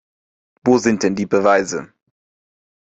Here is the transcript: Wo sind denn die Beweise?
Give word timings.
Wo 0.65 0.79
sind 0.79 1.03
denn 1.03 1.13
die 1.13 1.27
Beweise? 1.27 1.93